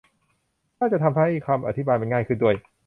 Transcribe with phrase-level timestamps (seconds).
[0.79, 2.55] น่าจะทำให้คำอธิบายมันง่ายขึ้นด้วย